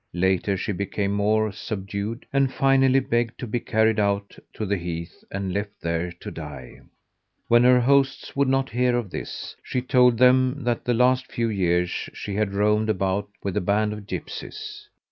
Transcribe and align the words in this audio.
Later 0.15 0.57
she 0.57 0.71
became 0.71 1.11
more 1.11 1.51
subdued 1.51 2.25
and 2.33 2.51
finally 2.51 2.99
begged 2.99 3.37
to 3.39 3.45
be 3.45 3.59
carried 3.59 3.99
out 3.99 4.35
to 4.55 4.65
the 4.65 4.77
heath 4.77 5.23
and 5.29 5.53
left 5.53 5.79
there 5.79 6.11
to 6.21 6.31
die. 6.31 6.79
When 7.49 7.63
her 7.65 7.79
hosts 7.81 8.35
would 8.35 8.47
not 8.47 8.71
hear 8.71 8.97
of 8.97 9.11
this, 9.11 9.55
she 9.61 9.79
told 9.83 10.17
them 10.17 10.63
that 10.63 10.85
the 10.85 10.95
last 10.95 11.31
few 11.31 11.49
years 11.49 11.91
she 12.13 12.33
had 12.33 12.55
roamed 12.55 12.89
about 12.89 13.29
with 13.43 13.55
a 13.55 13.61
band 13.61 13.93
of 13.93 14.07
gipsies. 14.07 14.89